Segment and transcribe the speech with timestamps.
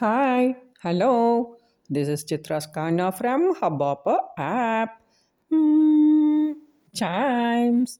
[0.00, 1.56] Hi, hello.
[1.88, 5.00] This is Chitra Skana from Hubhopper app.
[5.50, 6.52] Hmm,
[6.94, 7.98] chimes.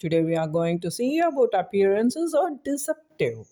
[0.00, 3.46] Today we are going to see about appearances are deceptive.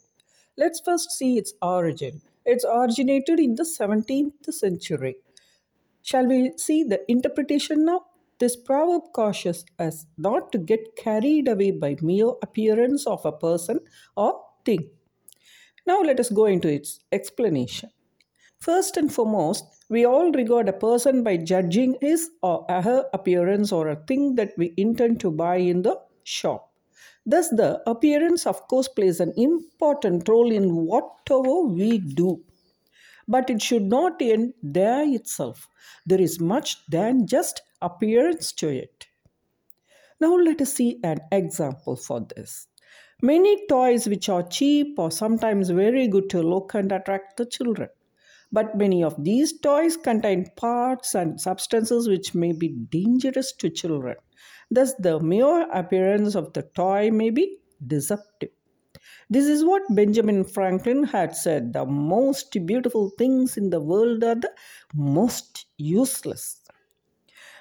[0.58, 2.20] Let's first see its origin.
[2.44, 5.14] It's originated in the 17th century.
[6.02, 8.06] Shall we see the interpretation now?
[8.40, 13.78] This proverb cautions us not to get carried away by mere appearance of a person
[14.16, 14.90] or thing.
[15.86, 17.90] Now let us go into its explanation.
[18.60, 23.88] First and foremost, we all regard a person by judging his or her appearance or
[23.88, 26.72] a thing that we intend to buy in the shop.
[27.26, 32.42] Thus, the appearance, of course, plays an important role in whatever we do.
[33.28, 35.68] But it should not end there itself.
[36.06, 39.06] There is much than just appearance to it.
[40.20, 42.66] Now, let us see an example for this.
[43.22, 47.88] Many toys which are cheap or sometimes very good to look and attract the children.
[48.52, 54.16] But many of these toys contain parts and substances which may be dangerous to children.
[54.70, 58.50] Thus, the mere appearance of the toy may be deceptive.
[59.28, 64.34] This is what Benjamin Franklin had said the most beautiful things in the world are
[64.34, 64.52] the
[64.94, 66.60] most useless.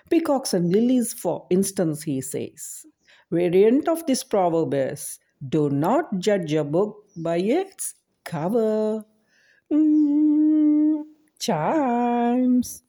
[0.09, 2.85] Peacocks and lilies, for instance, he says.
[3.31, 5.17] Variant of this proverb is
[5.49, 9.05] do not judge a book by its cover.
[9.71, 11.03] Mm,
[11.39, 12.83] chimes.